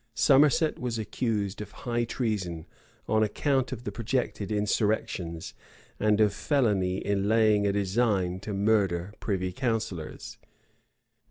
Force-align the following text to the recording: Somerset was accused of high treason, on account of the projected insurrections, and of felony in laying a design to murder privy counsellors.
Somerset 0.15 0.79
was 0.79 0.97
accused 0.97 1.61
of 1.61 1.73
high 1.85 2.05
treason, 2.05 2.65
on 3.07 3.21
account 3.21 3.71
of 3.71 3.83
the 3.83 3.91
projected 3.91 4.51
insurrections, 4.51 5.53
and 5.99 6.19
of 6.19 6.33
felony 6.33 6.97
in 6.97 7.29
laying 7.29 7.67
a 7.67 7.71
design 7.71 8.39
to 8.39 8.51
murder 8.51 9.13
privy 9.19 9.51
counsellors. 9.53 10.39